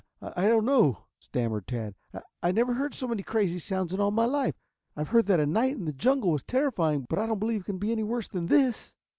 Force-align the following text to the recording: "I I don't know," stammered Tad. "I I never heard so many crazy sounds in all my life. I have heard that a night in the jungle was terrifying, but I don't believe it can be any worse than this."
"I 0.19 0.45
I 0.45 0.47
don't 0.47 0.65
know," 0.65 1.03
stammered 1.19 1.67
Tad. 1.67 1.93
"I 2.11 2.21
I 2.41 2.51
never 2.51 2.73
heard 2.73 2.95
so 2.95 3.07
many 3.07 3.21
crazy 3.21 3.59
sounds 3.59 3.93
in 3.93 3.99
all 3.99 4.09
my 4.09 4.25
life. 4.25 4.55
I 4.95 5.01
have 5.01 5.09
heard 5.09 5.27
that 5.27 5.39
a 5.39 5.45
night 5.45 5.75
in 5.75 5.85
the 5.85 5.93
jungle 5.93 6.31
was 6.31 6.41
terrifying, 6.41 7.05
but 7.07 7.19
I 7.19 7.27
don't 7.27 7.37
believe 7.37 7.61
it 7.61 7.65
can 7.65 7.77
be 7.77 7.91
any 7.91 8.03
worse 8.03 8.27
than 8.27 8.47
this." 8.47 8.95